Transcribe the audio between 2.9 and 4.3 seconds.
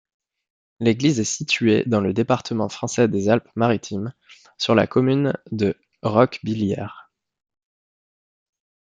des Alpes-Maritimes,